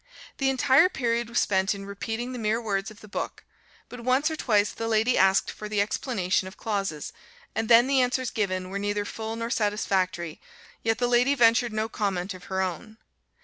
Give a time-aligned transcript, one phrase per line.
[0.39, 3.43] The entire period was spent in repeating the mere words of the book;
[3.87, 7.13] but once or twice the lady asked for the explanation of clauses,
[7.53, 10.41] and then the answers given were neither full nor satisfactory,
[10.81, 12.97] yet the lady ventured no comment of her own.